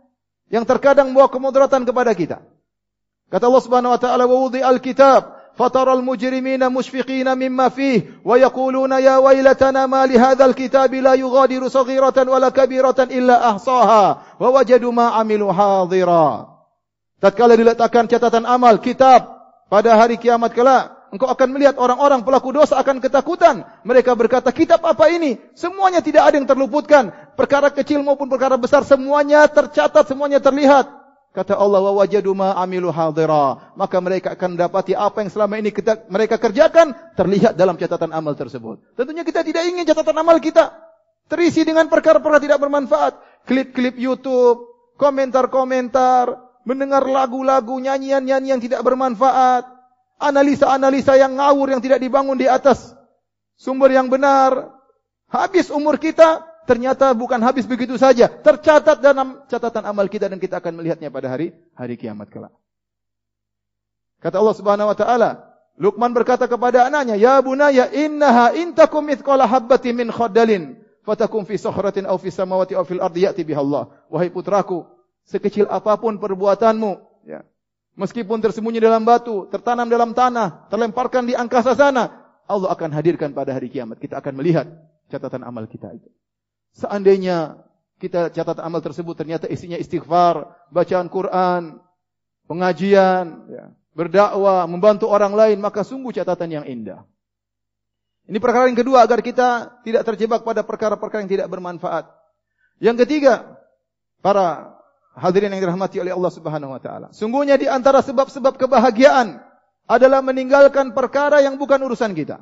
yang 0.52 0.68
terkadang 0.68 1.08
membawa 1.08 1.32
kemudaratan 1.32 1.88
kepada 1.88 2.12
kita. 2.12 2.44
Kata 3.32 3.48
Allah 3.48 3.64
Subhanahu 3.64 3.96
wa 3.96 4.00
taala 4.00 4.28
wa 4.28 4.36
wudi 4.44 4.60
al-kitab 4.60 5.40
fatara 5.56 5.96
al-mujrimina 5.96 6.68
mushfiqina 6.68 7.32
mimma 7.32 7.72
fihi 7.72 8.20
wa 8.20 8.36
yaquluna 8.36 9.00
ya 9.00 9.24
waylatana 9.24 9.88
ma 9.88 10.04
li 10.04 10.20
hadzal 10.20 10.52
kitabi 10.52 11.00
la 11.00 11.16
yughadiru 11.16 11.72
saghiratan 11.72 12.28
wala 12.28 12.52
kabiratan 12.52 13.08
illa 13.08 13.56
ahsaha 13.56 14.36
wa 14.36 14.48
wajadu 14.52 14.92
ma 14.92 15.16
amilu 15.16 15.48
hadira. 15.48 16.52
Tatkala 17.24 17.56
diletakkan 17.56 18.04
catatan 18.04 18.44
amal 18.44 18.76
kitab 18.84 19.24
pada 19.72 19.96
hari 19.96 20.20
kiamat 20.20 20.52
kelak 20.52 21.01
engkau 21.12 21.28
akan 21.28 21.48
melihat 21.52 21.76
orang-orang 21.76 22.24
pelaku 22.24 22.56
dosa 22.56 22.80
akan 22.80 22.98
ketakutan. 22.98 23.68
Mereka 23.84 24.16
berkata, 24.16 24.48
kitab 24.48 24.80
apa 24.82 25.12
ini? 25.12 25.36
Semuanya 25.52 26.00
tidak 26.00 26.24
ada 26.24 26.40
yang 26.40 26.48
terluputkan. 26.48 27.12
Perkara 27.36 27.68
kecil 27.68 28.00
maupun 28.00 28.32
perkara 28.32 28.56
besar, 28.56 28.82
semuanya 28.88 29.44
tercatat, 29.44 30.08
semuanya 30.08 30.40
terlihat. 30.40 30.88
Kata 31.32 31.56
Allah, 31.56 31.84
wajadu 31.92 32.32
ma 32.32 32.56
amilu 32.56 32.88
hadira. 32.88 33.72
Maka 33.76 33.96
mereka 34.00 34.32
akan 34.32 34.56
mendapati 34.56 34.96
apa 34.96 35.20
yang 35.20 35.30
selama 35.32 35.54
ini 35.60 35.68
kita, 35.72 36.08
mereka 36.08 36.40
kerjakan, 36.40 36.96
terlihat 37.16 37.56
dalam 37.60 37.76
catatan 37.76 38.12
amal 38.12 38.32
tersebut. 38.32 38.80
Tentunya 38.96 39.24
kita 39.24 39.44
tidak 39.44 39.68
ingin 39.68 39.84
catatan 39.84 40.16
amal 40.16 40.40
kita 40.40 40.72
terisi 41.28 41.64
dengan 41.64 41.88
perkara-perkara 41.88 42.40
tidak 42.40 42.60
bermanfaat. 42.60 43.16
Klip-klip 43.48 43.96
YouTube, 43.96 44.68
komentar-komentar, 45.00 46.36
mendengar 46.68 47.04
lagu-lagu, 47.08 47.80
nyanyian-nyanyian 47.80 48.56
yang 48.56 48.60
tidak 48.60 48.84
bermanfaat 48.84 49.81
analisa-analisa 50.22 51.18
yang 51.18 51.34
ngawur 51.36 51.74
yang 51.74 51.82
tidak 51.82 51.98
dibangun 51.98 52.38
di 52.38 52.46
atas 52.46 52.94
sumber 53.58 53.90
yang 53.90 54.06
benar. 54.06 54.70
Habis 55.26 55.72
umur 55.74 55.98
kita, 55.98 56.44
ternyata 56.64 57.10
bukan 57.16 57.40
habis 57.42 57.66
begitu 57.66 57.98
saja. 57.98 58.30
Tercatat 58.30 59.02
dalam 59.02 59.42
catatan 59.50 59.84
amal 59.84 60.06
kita 60.06 60.30
dan 60.30 60.38
kita 60.38 60.62
akan 60.62 60.78
melihatnya 60.78 61.10
pada 61.10 61.26
hari 61.32 61.56
hari 61.74 61.98
kiamat 61.98 62.30
kelak. 62.30 62.54
Kata 64.22 64.38
Allah 64.38 64.54
Subhanahu 64.54 64.90
wa 64.92 64.96
taala, 64.96 65.30
Luqman 65.80 66.14
berkata 66.14 66.46
kepada 66.46 66.86
anaknya, 66.86 67.18
"Ya 67.18 67.36
bunayya, 67.42 67.90
innaha 67.90 68.54
intakum 68.54 69.02
mithqala 69.02 69.48
habbatin 69.48 69.98
min 69.98 70.08
khardalin, 70.12 70.78
fatakum 71.02 71.42
fi 71.42 71.58
sakhratin 71.58 72.06
aw 72.06 72.14
fi 72.20 72.30
samawati 72.30 72.76
aw 72.78 72.84
fil 72.86 73.02
ardi 73.02 73.26
ya'ti 73.26 73.42
biha 73.42 73.58
Allah." 73.58 73.90
Wahai 74.12 74.30
putraku, 74.30 74.86
sekecil 75.26 75.66
apapun 75.66 76.22
perbuatanmu, 76.22 77.24
ya. 77.26 77.42
Meskipun 77.92 78.40
tersembunyi 78.40 78.80
dalam 78.80 79.04
batu, 79.04 79.44
tertanam 79.52 79.84
dalam 79.84 80.16
tanah, 80.16 80.64
terlemparkan 80.72 81.28
di 81.28 81.36
angkasa 81.36 81.76
sana, 81.76 82.08
Allah 82.48 82.72
akan 82.72 82.88
hadirkan 82.88 83.36
pada 83.36 83.52
hari 83.52 83.68
kiamat. 83.68 84.00
Kita 84.00 84.16
akan 84.16 84.32
melihat 84.40 84.64
catatan 85.12 85.44
amal 85.44 85.68
kita 85.68 85.92
itu. 85.92 86.08
Seandainya 86.72 87.60
kita 88.00 88.32
catatan 88.32 88.64
amal 88.64 88.80
tersebut 88.80 89.12
ternyata 89.12 89.44
isinya 89.44 89.76
istighfar, 89.76 90.48
bacaan 90.72 91.12
Quran, 91.12 91.84
pengajian, 92.48 93.24
ya, 93.52 93.64
berdakwah, 93.92 94.64
membantu 94.64 95.12
orang 95.12 95.36
lain, 95.36 95.60
maka 95.60 95.84
sungguh 95.84 96.16
catatan 96.16 96.48
yang 96.48 96.64
indah. 96.64 97.04
Ini 98.24 98.40
perkara 98.40 98.72
yang 98.72 98.78
kedua 98.78 99.04
agar 99.04 99.20
kita 99.20 99.82
tidak 99.84 100.02
terjebak 100.08 100.40
pada 100.40 100.64
perkara-perkara 100.64 101.28
yang 101.28 101.32
tidak 101.32 101.48
bermanfaat. 101.52 102.08
Yang 102.80 103.04
ketiga, 103.04 103.60
para 104.24 104.80
Hadirin 105.12 105.52
yang 105.52 105.60
dirahmati 105.68 106.00
oleh 106.00 106.12
Allah 106.16 106.32
Subhanahu 106.32 106.72
wa 106.72 106.80
taala. 106.80 107.12
Sungguhnya 107.12 107.60
di 107.60 107.68
antara 107.68 108.00
sebab-sebab 108.00 108.56
kebahagiaan 108.56 109.44
adalah 109.84 110.24
meninggalkan 110.24 110.96
perkara 110.96 111.44
yang 111.44 111.60
bukan 111.60 111.84
urusan 111.84 112.16
kita. 112.16 112.40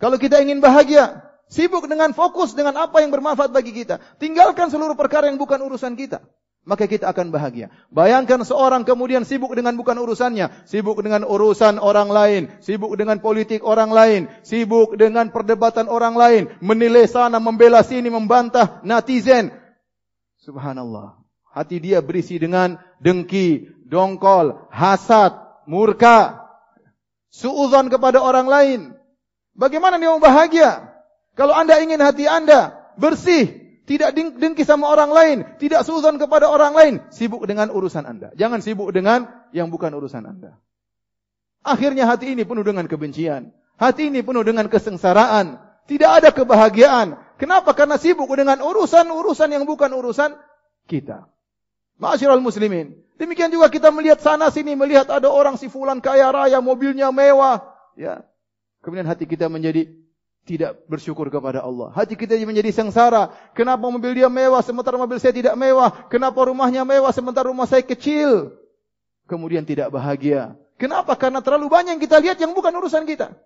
Kalau 0.00 0.16
kita 0.16 0.40
ingin 0.40 0.64
bahagia, 0.64 1.28
sibuk 1.52 1.84
dengan 1.84 2.16
fokus 2.16 2.56
dengan 2.56 2.72
apa 2.80 3.04
yang 3.04 3.12
bermanfaat 3.12 3.52
bagi 3.52 3.76
kita. 3.76 4.00
Tinggalkan 4.16 4.72
seluruh 4.72 4.96
perkara 4.96 5.28
yang 5.28 5.36
bukan 5.36 5.60
urusan 5.60 5.92
kita. 5.92 6.24
Maka 6.64 6.84
kita 6.88 7.08
akan 7.08 7.32
bahagia. 7.32 7.72
Bayangkan 7.92 8.44
seorang 8.44 8.84
kemudian 8.84 9.24
sibuk 9.28 9.52
dengan 9.52 9.76
bukan 9.76 9.96
urusannya. 10.00 10.68
Sibuk 10.68 11.00
dengan 11.04 11.24
urusan 11.24 11.80
orang 11.80 12.08
lain. 12.12 12.42
Sibuk 12.60 12.92
dengan 12.96 13.20
politik 13.20 13.64
orang 13.64 13.92
lain. 13.92 14.28
Sibuk 14.44 14.96
dengan 14.96 15.32
perdebatan 15.32 15.88
orang 15.88 16.16
lain. 16.16 16.42
Menilai 16.60 17.08
sana, 17.08 17.40
membela 17.40 17.80
sini, 17.80 18.12
membantah 18.12 18.84
netizen. 18.84 19.48
Subhanallah 20.44 21.27
hati 21.52 21.82
dia 21.82 21.98
berisi 22.04 22.36
dengan 22.36 22.80
dengki, 23.00 23.68
dongkol, 23.88 24.68
hasad, 24.72 25.36
murka, 25.64 26.48
suudzon 27.32 27.88
kepada 27.92 28.20
orang 28.20 28.46
lain. 28.48 28.80
Bagaimana 29.58 29.98
dia 29.98 30.12
mau 30.14 30.22
bahagia? 30.22 30.94
Kalau 31.34 31.54
anda 31.54 31.78
ingin 31.78 31.98
hati 31.98 32.26
anda 32.26 32.74
bersih, 32.98 33.68
tidak 33.88 34.12
dengki 34.14 34.68
sama 34.68 34.90
orang 34.92 35.10
lain, 35.10 35.38
tidak 35.56 35.86
suudzon 35.86 36.20
kepada 36.20 36.50
orang 36.50 36.76
lain, 36.76 36.94
sibuk 37.08 37.42
dengan 37.48 37.72
urusan 37.72 38.04
anda. 38.04 38.34
Jangan 38.36 38.60
sibuk 38.60 38.92
dengan 38.92 39.48
yang 39.54 39.72
bukan 39.72 39.94
urusan 39.96 40.28
anda. 40.28 40.60
Akhirnya 41.64 42.04
hati 42.04 42.36
ini 42.36 42.44
penuh 42.44 42.62
dengan 42.62 42.84
kebencian. 42.86 43.50
Hati 43.78 44.10
ini 44.10 44.20
penuh 44.26 44.42
dengan 44.42 44.66
kesengsaraan. 44.66 45.58
Tidak 45.88 46.10
ada 46.10 46.34
kebahagiaan. 46.34 47.16
Kenapa? 47.40 47.72
Karena 47.72 47.96
sibuk 47.96 48.28
dengan 48.34 48.60
urusan-urusan 48.60 49.48
yang 49.56 49.64
bukan 49.64 49.88
urusan 49.94 50.36
kita. 50.90 51.30
Ma'asyiral 51.98 52.42
muslimin. 52.42 52.94
Demikian 53.18 53.50
juga 53.50 53.66
kita 53.66 53.90
melihat 53.90 54.22
sana 54.22 54.46
sini 54.54 54.78
melihat 54.78 55.10
ada 55.10 55.26
orang 55.26 55.58
si 55.58 55.66
fulan 55.66 55.98
kaya 55.98 56.30
raya, 56.30 56.62
mobilnya 56.62 57.10
mewah, 57.10 57.66
ya. 57.98 58.22
Kemudian 58.78 59.10
hati 59.10 59.26
kita 59.26 59.50
menjadi 59.50 59.90
tidak 60.46 60.80
bersyukur 60.88 61.28
kepada 61.28 61.60
Allah. 61.60 61.92
Hati 61.92 62.16
kita 62.16 62.38
menjadi 62.46 62.72
sengsara. 62.72 63.28
Kenapa 63.52 63.84
mobil 63.84 64.16
dia 64.16 64.32
mewah 64.32 64.64
sementara 64.64 64.96
mobil 64.96 65.20
saya 65.20 65.34
tidak 65.34 65.52
mewah? 65.58 66.08
Kenapa 66.08 66.40
rumahnya 66.46 66.86
mewah 66.88 67.12
sementara 67.12 67.52
rumah 67.52 67.68
saya 67.68 67.84
kecil? 67.84 68.56
Kemudian 69.28 69.68
tidak 69.68 69.92
bahagia. 69.92 70.56
Kenapa? 70.80 71.18
Karena 71.20 71.44
terlalu 71.44 71.68
banyak 71.68 71.98
yang 71.98 72.02
kita 72.02 72.16
lihat 72.16 72.40
yang 72.40 72.56
bukan 72.56 72.72
urusan 72.72 73.04
kita. 73.04 73.36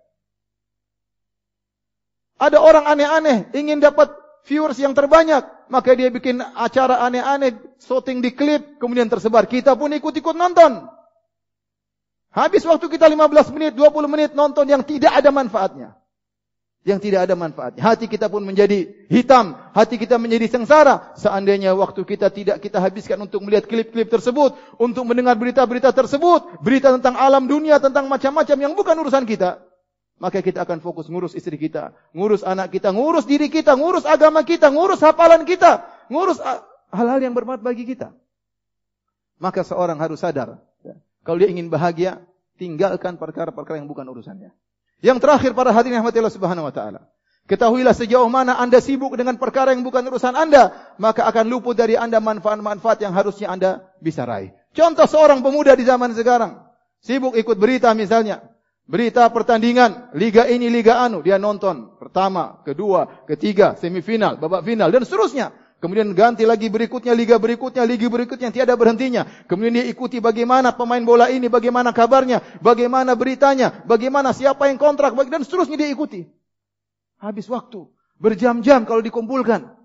Ada 2.39 2.61
orang 2.61 2.87
aneh-aneh 2.87 3.51
ingin 3.51 3.83
dapat 3.83 4.13
viewers 4.47 4.79
yang 4.79 4.95
terbanyak. 4.95 5.43
Maka 5.71 5.95
dia 5.97 6.11
bikin 6.13 6.39
acara 6.39 7.01
aneh-aneh, 7.01 7.57
shooting 7.81 8.21
di 8.21 8.35
klip, 8.35 8.77
kemudian 8.77 9.09
tersebar. 9.09 9.47
Kita 9.49 9.73
pun 9.73 9.89
ikut-ikut 9.89 10.35
nonton. 10.35 10.85
Habis 12.33 12.65
waktu 12.65 12.89
kita 12.89 13.05
15 13.09 13.53
menit, 13.53 13.73
20 13.77 14.09
menit 14.09 14.31
nonton 14.33 14.65
yang 14.65 14.81
tidak 14.81 15.13
ada 15.13 15.29
manfaatnya. 15.29 15.97
yang 16.83 16.99
tidak 16.99 17.31
ada 17.31 17.35
manfaatnya. 17.39 17.79
Hati 17.79 18.11
kita 18.11 18.27
pun 18.27 18.43
menjadi 18.43 18.91
hitam, 19.07 19.55
hati 19.71 19.95
kita 19.95 20.19
menjadi 20.19 20.51
sengsara. 20.51 21.15
Seandainya 21.15 21.71
waktu 21.79 22.03
kita 22.03 22.27
tidak 22.27 22.59
kita 22.59 22.83
habiskan 22.83 23.23
untuk 23.23 23.39
melihat 23.39 23.71
klip-klip 23.71 24.11
tersebut, 24.11 24.51
untuk 24.75 25.07
mendengar 25.07 25.39
berita-berita 25.39 25.95
tersebut, 25.95 26.59
berita 26.59 26.91
tentang 26.91 27.15
alam 27.15 27.47
dunia, 27.47 27.79
tentang 27.79 28.11
macam-macam 28.11 28.57
yang 28.59 28.75
bukan 28.75 28.95
urusan 28.99 29.23
kita, 29.23 29.63
maka 30.23 30.39
kita 30.39 30.63
akan 30.63 30.79
fokus 30.79 31.11
ngurus 31.11 31.35
istri 31.35 31.59
kita, 31.59 31.91
ngurus 32.15 32.47
anak 32.47 32.71
kita, 32.71 32.95
ngurus 32.95 33.27
diri 33.27 33.51
kita, 33.51 33.75
ngurus 33.75 34.07
agama 34.07 34.39
kita, 34.47 34.71
ngurus 34.71 35.03
hafalan 35.03 35.43
kita, 35.43 35.83
ngurus 36.07 36.39
hal-hal 36.95 37.19
yang 37.19 37.35
bermanfaat 37.35 37.59
bagi 37.59 37.83
kita. 37.83 38.15
Maka 39.35 39.67
seorang 39.67 39.99
harus 39.99 40.23
sadar, 40.23 40.63
ya, 40.79 40.95
kalau 41.27 41.43
dia 41.43 41.51
ingin 41.51 41.67
bahagia, 41.67 42.23
tinggalkan 42.55 43.19
perkara-perkara 43.19 43.83
yang 43.83 43.91
bukan 43.91 44.07
urusannya. 44.07 44.55
Yang 45.03 45.19
terakhir 45.19 45.51
para 45.51 45.75
hadirin 45.75 45.99
rahmat 45.99 46.15
Allah 46.15 46.31
Subhanahu 46.31 46.71
wa 46.71 46.73
taala. 46.73 47.11
Ketahuilah 47.43 47.91
sejauh 47.91 48.31
mana 48.31 48.55
Anda 48.55 48.79
sibuk 48.79 49.19
dengan 49.19 49.35
perkara 49.35 49.75
yang 49.75 49.83
bukan 49.83 50.07
urusan 50.07 50.39
Anda, 50.39 50.95
maka 50.95 51.27
akan 51.27 51.51
luput 51.51 51.75
dari 51.75 51.99
Anda 51.99 52.23
manfaat-manfaat 52.23 53.03
yang 53.03 53.11
harusnya 53.11 53.51
Anda 53.51 53.91
bisa 53.99 54.23
raih. 54.23 54.55
Contoh 54.71 55.03
seorang 55.03 55.43
pemuda 55.43 55.75
di 55.75 55.83
zaman 55.83 56.15
sekarang, 56.15 56.63
sibuk 57.03 57.35
ikut 57.35 57.59
berita 57.59 57.91
misalnya, 57.91 58.52
berita 58.83 59.27
pertandingan 59.31 60.13
liga 60.15 60.47
ini 60.47 60.67
liga 60.67 60.99
anu, 60.99 61.23
dia 61.23 61.39
nonton 61.39 61.95
pertama, 61.97 62.61
kedua, 62.67 63.25
ketiga, 63.25 63.75
semifinal, 63.79 64.35
babak 64.37 64.63
final 64.67 64.91
dan 64.91 65.03
seterusnya. 65.07 65.55
Kemudian 65.83 66.15
ganti 66.15 66.47
lagi 66.47 66.71
berikutnya, 66.71 67.11
liga 67.11 67.35
berikutnya, 67.35 67.83
liga 67.83 68.07
berikutnya 68.07 68.55
tiada 68.55 68.71
berhentinya. 68.79 69.27
Kemudian 69.51 69.83
dia 69.83 69.85
ikuti 69.91 70.23
bagaimana 70.23 70.71
pemain 70.71 71.03
bola 71.03 71.27
ini, 71.27 71.51
bagaimana 71.51 71.91
kabarnya, 71.91 72.39
bagaimana 72.63 73.19
beritanya, 73.19 73.83
bagaimana 73.83 74.31
siapa 74.31 74.71
yang 74.71 74.79
kontrak, 74.79 75.11
dan 75.27 75.43
seterusnya 75.43 75.75
dia 75.75 75.91
ikuti. 75.91 76.23
Habis 77.19 77.51
waktu, 77.51 77.83
berjam-jam 78.15 78.87
kalau 78.87 79.03
dikumpulkan. 79.03 79.75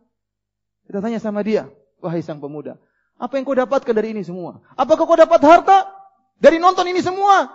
Kita 0.86 1.02
tanya 1.02 1.18
sama 1.18 1.42
dia, 1.42 1.66
wahai 1.98 2.22
sang 2.22 2.38
pemuda, 2.38 2.78
apa 3.18 3.34
yang 3.34 3.42
kau 3.42 3.58
dapatkan 3.58 3.90
dari 3.90 4.14
ini 4.14 4.22
semua? 4.22 4.62
Apakah 4.78 5.02
kau 5.02 5.18
dapat 5.18 5.42
harta 5.42 5.90
dari 6.38 6.62
nonton 6.62 6.86
ini 6.86 7.02
semua? 7.02 7.50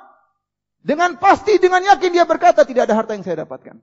Dengan 0.83 1.15
pasti, 1.15 1.55
dengan 1.63 1.79
yakin 1.79 2.11
dia 2.11 2.27
berkata, 2.27 2.67
tidak 2.67 2.91
ada 2.91 2.99
harta 2.99 3.15
yang 3.15 3.23
saya 3.23 3.47
dapatkan. 3.47 3.79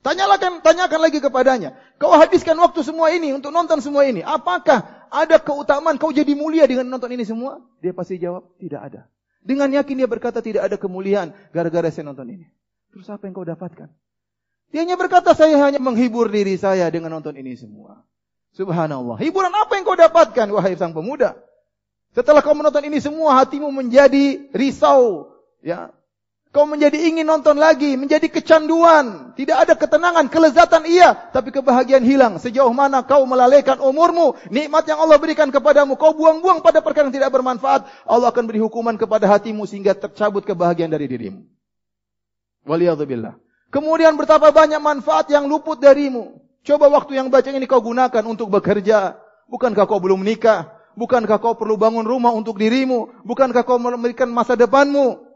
Tanyakan, 0.00 0.64
tanyakan 0.64 1.00
lagi 1.04 1.20
kepadanya. 1.20 1.76
Kau 2.00 2.16
habiskan 2.16 2.56
waktu 2.56 2.80
semua 2.80 3.12
ini 3.12 3.36
untuk 3.36 3.52
nonton 3.52 3.84
semua 3.84 4.08
ini. 4.08 4.24
Apakah 4.24 5.04
ada 5.12 5.36
keutamaan 5.36 6.00
kau 6.00 6.08
jadi 6.08 6.32
mulia 6.32 6.64
dengan 6.64 6.88
nonton 6.88 7.12
ini 7.12 7.28
semua? 7.28 7.60
Dia 7.84 7.92
pasti 7.92 8.16
jawab, 8.16 8.48
tidak 8.56 8.80
ada. 8.80 9.00
Dengan 9.44 9.68
yakin 9.68 10.00
dia 10.00 10.08
berkata 10.08 10.40
tidak 10.40 10.72
ada 10.72 10.80
kemuliaan 10.80 11.36
gara-gara 11.52 11.92
saya 11.92 12.08
nonton 12.08 12.32
ini. 12.32 12.48
Terus 12.96 13.12
apa 13.12 13.28
yang 13.28 13.36
kau 13.36 13.44
dapatkan? 13.44 13.92
Dia 14.72 14.80
hanya 14.80 14.96
berkata 14.96 15.36
saya 15.36 15.60
hanya 15.60 15.76
menghibur 15.76 16.32
diri 16.32 16.56
saya 16.56 16.88
dengan 16.88 17.12
nonton 17.12 17.36
ini 17.36 17.52
semua. 17.60 18.00
Subhanallah. 18.56 19.20
Hiburan 19.20 19.52
apa 19.52 19.76
yang 19.76 19.84
kau 19.84 20.00
dapatkan 20.00 20.48
wahai 20.48 20.80
sang 20.80 20.96
pemuda? 20.96 21.36
Setelah 22.16 22.40
kau 22.40 22.56
menonton 22.56 22.88
ini 22.88 22.98
semua 23.04 23.36
hatimu 23.38 23.68
menjadi 23.68 24.50
risau, 24.56 25.29
ya, 25.60 25.92
Kau 26.50 26.66
menjadi 26.66 26.98
ingin 27.06 27.22
nonton 27.30 27.62
lagi, 27.62 27.94
menjadi 27.94 28.26
kecanduan. 28.26 29.38
Tidak 29.38 29.54
ada 29.54 29.78
ketenangan, 29.78 30.26
kelezatan 30.26 30.82
iya, 30.82 31.14
tapi 31.30 31.54
kebahagiaan 31.54 32.02
hilang. 32.02 32.42
Sejauh 32.42 32.74
mana 32.74 33.06
kau 33.06 33.22
melalaikan 33.22 33.78
umurmu, 33.78 34.34
nikmat 34.50 34.82
yang 34.90 34.98
Allah 34.98 35.14
berikan 35.22 35.46
kepadamu, 35.54 35.94
kau 35.94 36.10
buang-buang 36.10 36.58
pada 36.58 36.82
perkara 36.82 37.06
yang 37.06 37.14
tidak 37.14 37.30
bermanfaat, 37.30 37.86
Allah 38.02 38.34
akan 38.34 38.50
beri 38.50 38.58
hukuman 38.58 38.98
kepada 38.98 39.30
hatimu 39.30 39.62
sehingga 39.62 39.94
tercabut 39.94 40.42
kebahagiaan 40.42 40.90
dari 40.90 41.06
dirimu. 41.06 41.46
Waliyadzubillah. 42.66 43.38
Kemudian 43.70 44.18
betapa 44.18 44.50
banyak 44.50 44.82
manfaat 44.82 45.30
yang 45.30 45.46
luput 45.46 45.78
darimu. 45.78 46.42
Coba 46.66 46.90
waktu 46.90 47.14
yang 47.14 47.30
baca 47.30 47.46
ini 47.46 47.70
kau 47.70 47.78
gunakan 47.78 48.26
untuk 48.26 48.50
bekerja. 48.50 49.22
Bukankah 49.46 49.86
kau 49.86 50.02
belum 50.02 50.26
menikah? 50.26 50.66
Bukankah 50.98 51.38
kau 51.38 51.54
perlu 51.54 51.78
bangun 51.78 52.02
rumah 52.02 52.34
untuk 52.34 52.58
dirimu? 52.58 53.22
Bukankah 53.22 53.62
kau 53.62 53.78
memberikan 53.78 54.26
masa 54.34 54.58
depanmu? 54.58 55.29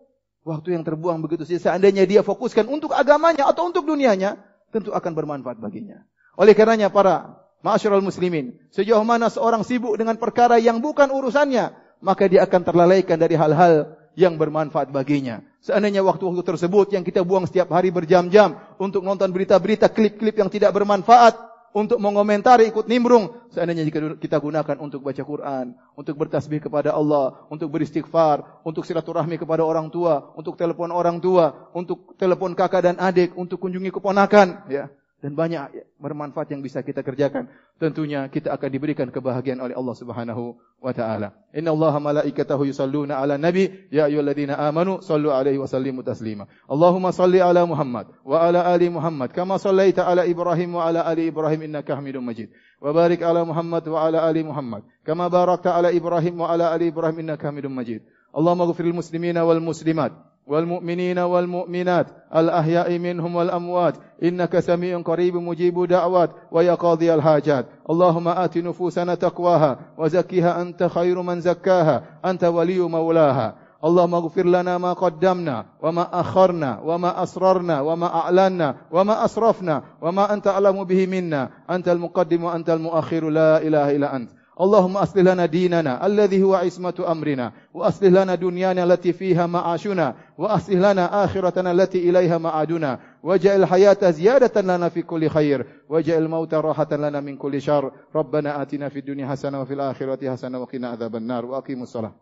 Waktu 0.45 0.77
yang 0.77 0.85
terbuang 0.85 1.25
begitu 1.25 1.49
saja. 1.49 1.73
Seandainya 1.73 2.05
dia 2.05 2.21
fokuskan 2.21 2.69
untuk 2.69 2.93
agamanya 2.93 3.49
atau 3.49 3.65
untuk 3.65 3.89
dunianya, 3.89 4.37
tentu 4.69 4.93
akan 4.93 5.13
bermanfaat 5.17 5.57
baginya. 5.57 6.05
Oleh 6.37 6.53
karenanya 6.53 6.93
para 6.93 7.41
ma'asyiral 7.65 8.05
muslimin, 8.05 8.61
sejauh 8.69 9.01
mana 9.09 9.33
seorang 9.33 9.65
sibuk 9.65 9.97
dengan 9.97 10.21
perkara 10.21 10.61
yang 10.61 10.85
bukan 10.85 11.09
urusannya, 11.09 11.73
maka 12.05 12.29
dia 12.29 12.45
akan 12.45 12.61
terlalaikan 12.61 13.17
dari 13.17 13.41
hal-hal 13.41 13.97
yang 14.15 14.37
bermanfaat 14.37 14.93
baginya. 14.93 15.41
Seandainya 15.65 16.05
waktu-waktu 16.05 16.45
tersebut 16.45 16.93
yang 16.93 17.03
kita 17.03 17.25
buang 17.25 17.49
setiap 17.49 17.73
hari 17.73 17.89
berjam-jam 17.89 18.61
untuk 18.77 19.01
nonton 19.01 19.33
berita-berita, 19.33 19.89
klip-klip 19.89 20.37
yang 20.37 20.53
tidak 20.53 20.77
bermanfaat, 20.77 21.54
untuk 21.75 21.99
mengomentari 21.99 22.71
ikut 22.71 22.87
nimbrung 22.87 23.51
seandainya 23.51 23.83
jika 23.83 24.15
kita 24.15 24.39
gunakan 24.39 24.79
untuk 24.79 25.03
baca 25.03 25.21
Quran, 25.27 25.75
untuk 25.99 26.15
bertasbih 26.15 26.63
kepada 26.63 26.95
Allah, 26.95 27.45
untuk 27.51 27.67
beristighfar, 27.75 28.63
untuk 28.63 28.87
silaturahmi 28.87 29.35
kepada 29.35 29.67
orang 29.67 29.91
tua, 29.91 30.31
untuk 30.39 30.55
telepon 30.55 30.95
orang 30.95 31.19
tua, 31.19 31.69
untuk 31.75 32.15
telepon 32.15 32.55
kakak 32.55 32.95
dan 32.95 32.97
adik, 33.03 33.35
untuk 33.35 33.59
kunjungi 33.59 33.91
keponakan, 33.91 34.71
ya 34.71 34.87
dan 35.25 35.33
banyak 35.33 35.89
bermanfaat 35.97 36.53
yang 36.53 36.61
bisa 36.61 36.85
kita 36.85 37.01
kerjakan. 37.01 37.49
Tentunya 37.81 38.29
kita 38.29 38.53
akan 38.53 38.69
diberikan 38.69 39.09
kebahagiaan 39.09 39.57
oleh 39.57 39.73
Allah 39.73 39.97
Subhanahu 39.97 40.61
wa 40.85 40.93
taala. 40.93 41.33
Inna 41.57 41.73
Allaha 41.73 41.97
malaikatahu 41.97 42.69
yusalluna 42.69 43.17
ala 43.17 43.41
nabi 43.41 43.89
ya 43.89 44.05
ayyuhalladzina 44.05 44.61
amanu 44.61 45.01
sallu 45.01 45.33
alaihi 45.33 45.57
wa 45.57 45.65
sallimu 45.65 46.05
taslima. 46.05 46.45
Allahumma 46.69 47.09
salli 47.09 47.41
ala 47.41 47.65
Muhammad 47.65 48.13
wa 48.21 48.37
ala 48.37 48.69
ali 48.69 48.93
Muhammad 48.93 49.33
kama 49.33 49.57
sallaita 49.57 50.05
ala 50.05 50.29
Ibrahim 50.29 50.77
wa 50.77 50.93
ala 50.93 51.09
ali 51.09 51.33
Ibrahim 51.33 51.73
innaka 51.73 51.97
Hamidum 51.97 52.21
Majid. 52.21 52.53
Wa 52.77 52.93
barik 52.93 53.25
ala 53.25 53.49
Muhammad 53.49 53.81
wa 53.89 54.05
ala 54.05 54.29
ali 54.29 54.45
Muhammad 54.45 54.85
kama 55.09 55.33
barakta 55.33 55.73
ala 55.73 55.89
Ibrahim 55.89 56.37
wa 56.37 56.53
ala 56.53 56.69
ali 56.69 56.93
Ibrahim 56.93 57.25
innaka 57.25 57.49
Hamidum 57.49 57.73
Majid. 57.73 58.05
Allahumma 58.29 58.69
ighfir 58.69 58.93
lil 58.93 59.01
muslimina 59.01 59.41
wal 59.41 59.65
muslimat 59.65 60.13
والمؤمنين 60.47 61.19
والمؤمنات 61.19 62.07
الأحياء 62.37 62.99
منهم 62.99 63.37
والأموات. 63.37 63.95
إنك 64.23 64.59
سميع 64.59 65.01
قريب 65.01 65.37
مجيب 65.37 65.85
دعوات 65.85 66.31
ويا 66.53 66.75
قاضي 66.75 67.15
الحاجات. 67.15 67.67
اللهم 67.91 68.29
آت 68.29 68.59
نفوسنا 68.59 69.15
تقواها 69.15 69.79
وزكها 69.99 70.63
أنت 70.63 70.83
خير 70.83 71.23
من 71.23 71.41
زكاها 71.41 72.03
أنت 72.25 72.45
ولي 72.45 72.81
مولاها. 72.81 73.55
اللهم 73.85 74.15
اغفر 74.15 74.47
لنا 74.47 74.79
ما 74.79 74.93
قدمنا 74.93 75.65
وما 75.83 76.21
أخرنا 76.21 76.81
وما 76.85 77.23
أسررنا 77.23 77.81
وما 77.81 78.15
أعلنا 78.15 78.75
وما 78.93 79.25
أسرفنا 79.25 79.83
وما 80.03 80.33
أنت 80.35 80.47
أعلم 80.47 80.85
به 80.85 81.07
منا. 81.07 81.51
أنت 81.71 81.89
المقدم 81.89 82.45
وأنت 82.45 82.71
المؤخر. 82.71 83.31
لا 83.31 83.63
إله 83.63 83.97
إلا 83.97 84.17
أنت. 84.17 84.31
اللهم 84.61 84.97
أصلح 84.97 85.23
لنا 85.23 85.47
ديننا 85.47 86.07
الذي 86.07 86.43
هو 86.43 86.55
عصمة 86.55 87.05
أمرنا 87.09 87.53
وأصلح 87.75 88.09
لنا 88.09 88.35
دنيانا 88.35 88.85
التي 88.85 89.13
فيها 89.13 89.47
معاشنا 89.47 90.15
وأصلح 90.39 90.77
لنا 90.77 91.25
آخرتنا 91.25 91.73
التي 91.73 92.11
إليها 92.11 92.39
معادنا 92.39 93.01
واجعل 93.23 93.63
الحياة 93.63 94.11
زيادة 94.11 94.61
لنا 94.61 94.89
في 94.89 95.03
كل 95.03 95.29
خير 95.29 95.67
واجعل 95.89 96.23
الموت 96.23 96.55
راحة 96.55 96.89
لنا 96.93 97.21
من 97.21 97.37
كل 97.37 97.63
شر. 97.63 97.93
ربنا 98.15 98.63
آتنا 98.63 98.89
في 98.89 98.99
الدنيا 98.99 99.27
حسنة 99.27 99.61
وفي 99.61 99.75
الآخرة 99.75 100.31
حسنة 100.31 100.59
وقنا 100.59 100.89
عذاب 100.89 101.17
النار 101.17 101.45
وأقيموا 101.45 101.83
الصلاة. 101.83 102.15